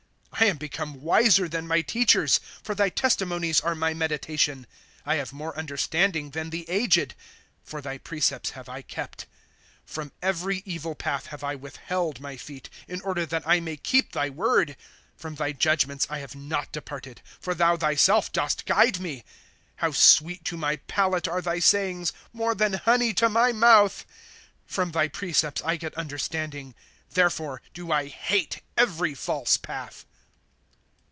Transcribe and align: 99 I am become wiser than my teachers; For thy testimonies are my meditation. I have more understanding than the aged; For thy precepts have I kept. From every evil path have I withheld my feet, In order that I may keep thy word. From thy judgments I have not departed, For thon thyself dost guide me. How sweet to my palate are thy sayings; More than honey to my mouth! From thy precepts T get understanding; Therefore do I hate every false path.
99 0.33 0.47
I 0.47 0.49
am 0.49 0.57
become 0.57 1.01
wiser 1.03 1.47
than 1.47 1.67
my 1.67 1.81
teachers; 1.83 2.39
For 2.63 2.73
thy 2.73 2.89
testimonies 2.89 3.61
are 3.61 3.75
my 3.75 3.93
meditation. 3.93 4.65
I 5.05 5.17
have 5.17 5.31
more 5.31 5.55
understanding 5.55 6.31
than 6.31 6.49
the 6.49 6.67
aged; 6.67 7.13
For 7.63 7.79
thy 7.79 7.99
precepts 7.99 8.51
have 8.51 8.67
I 8.67 8.81
kept. 8.81 9.27
From 9.85 10.11
every 10.19 10.63
evil 10.65 10.95
path 10.95 11.27
have 11.27 11.43
I 11.43 11.53
withheld 11.53 12.19
my 12.19 12.37
feet, 12.37 12.71
In 12.87 13.01
order 13.01 13.23
that 13.27 13.47
I 13.47 13.59
may 13.59 13.77
keep 13.77 14.13
thy 14.13 14.31
word. 14.31 14.75
From 15.15 15.35
thy 15.35 15.51
judgments 15.51 16.07
I 16.09 16.17
have 16.19 16.33
not 16.33 16.71
departed, 16.71 17.21
For 17.39 17.53
thon 17.53 17.77
thyself 17.77 18.31
dost 18.31 18.65
guide 18.65 18.99
me. 18.99 19.23
How 19.75 19.91
sweet 19.91 20.43
to 20.45 20.57
my 20.57 20.77
palate 20.77 21.27
are 21.27 21.41
thy 21.43 21.59
sayings; 21.59 22.13
More 22.33 22.55
than 22.55 22.73
honey 22.73 23.13
to 23.15 23.29
my 23.29 23.51
mouth! 23.51 24.07
From 24.65 24.89
thy 24.89 25.07
precepts 25.07 25.61
T 25.61 25.77
get 25.77 25.93
understanding; 25.93 26.73
Therefore 27.11 27.61
do 27.75 27.91
I 27.91 28.07
hate 28.07 28.63
every 28.75 29.13
false 29.13 29.55
path. 29.57 30.03